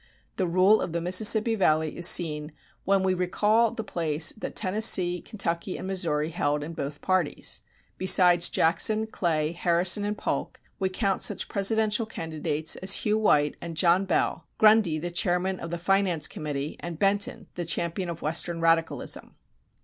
[0.37, 2.49] The rule of the Mississippi Valley is seen
[2.85, 7.61] when we recall the place that Tennessee, Kentucky, and Missouri held in both parties.
[7.99, 13.77] Besides Jackson, Clay, Harrison and Polk, we count such presidential candidates as Hugh White and
[13.77, 14.41] John Bell, Vice President R.
[14.41, 14.57] M.
[14.57, 14.57] Johnson,
[15.03, 19.35] Grundy, the chairman of the finance committee, and Benton, the champion of western radicalism.